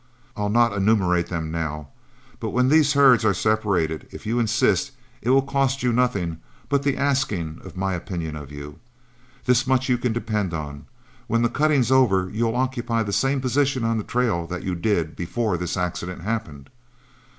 I'll 0.35 0.49
not 0.49 0.73
enumerate 0.73 1.27
them 1.27 1.51
now, 1.51 1.89
but 2.39 2.49
when 2.49 2.69
these 2.69 2.93
herds 2.93 3.23
are 3.23 3.35
separated, 3.35 4.07
if 4.09 4.25
you 4.25 4.39
insist, 4.39 4.93
it 5.21 5.29
will 5.29 5.43
cost 5.43 5.83
you 5.83 5.93
nothing 5.93 6.39
but 6.69 6.81
the 6.81 6.97
asking 6.97 7.57
for 7.59 7.77
my 7.77 7.93
opinion 7.93 8.35
of 8.35 8.51
you. 8.51 8.79
This 9.45 9.67
much 9.67 9.89
you 9.89 9.99
can 9.99 10.11
depend 10.11 10.55
on: 10.55 10.87
when 11.27 11.43
the 11.43 11.49
cutting's 11.49 11.91
over, 11.91 12.31
you'll 12.31 12.55
occupy 12.55 13.03
the 13.03 13.13
same 13.13 13.41
position 13.41 13.83
on 13.83 13.99
the 13.99 14.03
trail 14.03 14.47
that 14.47 14.63
you 14.63 14.73
did 14.73 15.15
before 15.15 15.55
this 15.55 15.77
accident 15.77 16.21
happened. 16.23 16.71